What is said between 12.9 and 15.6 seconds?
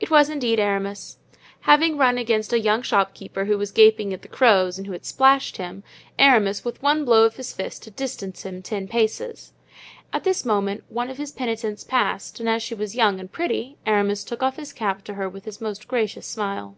young and pretty Aramis took off his cap to her with his